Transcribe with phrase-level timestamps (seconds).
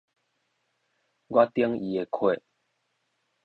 [1.27, 2.41] 我頂伊的缺